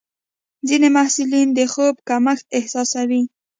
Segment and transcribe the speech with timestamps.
[0.67, 3.21] ځینې محصلین د خوب کمښت احساسوي.